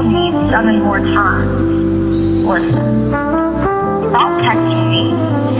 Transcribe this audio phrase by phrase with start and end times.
[0.00, 1.52] seven more times.
[2.46, 3.10] Listen.
[3.10, 5.12] Stop texting me.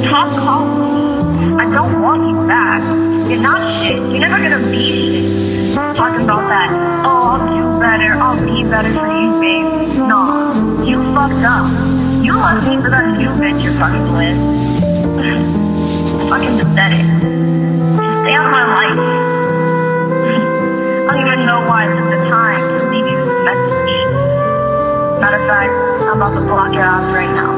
[0.09, 1.61] Stop calling me.
[1.61, 2.80] I don't want you back.
[3.29, 3.96] You're not shit.
[3.96, 5.77] You're never gonna be shit.
[5.95, 6.70] Talking about that,
[7.05, 8.14] oh, I'll do better.
[8.14, 10.09] I'll be better for you, babe.
[10.09, 11.69] Nah, you fucked up.
[12.25, 14.38] You left me for that new bitch you're fucking with.
[16.30, 17.05] fucking pathetic.
[18.25, 18.98] Stay out of my life.
[21.09, 22.09] I don't even know why
[26.79, 27.51] right now.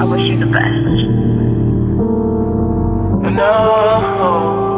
[0.00, 0.88] I wish you the best.
[3.26, 4.77] I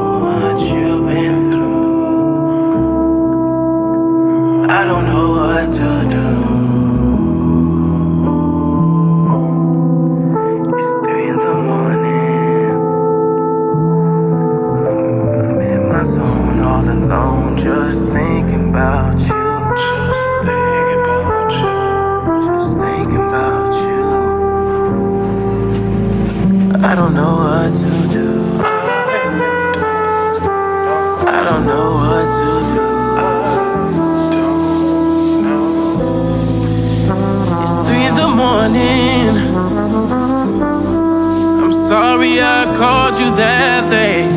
[26.82, 28.58] I don't know what to do.
[31.28, 32.88] I don't know what to do.
[37.62, 39.36] It's three in the morning.
[41.62, 44.34] I'm sorry I called you that late.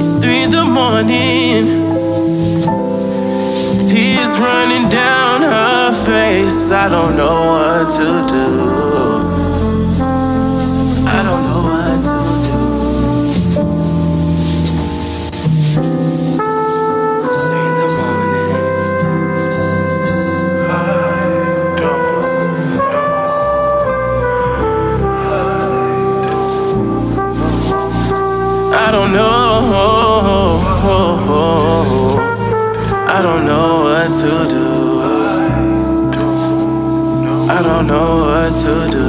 [0.00, 1.66] It's three in the morning.
[3.78, 6.72] Tears running down her face.
[6.72, 9.15] I don't know what to do.
[28.86, 30.60] I don't know.
[33.08, 34.66] I don't know what to do.
[37.50, 39.06] I don't know what to do.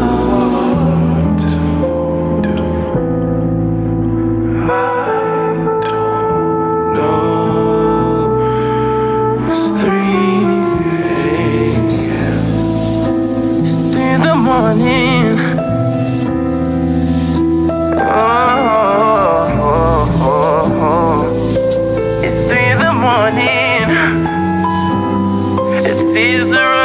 [14.47, 15.06] morning
[26.27, 26.76] misery.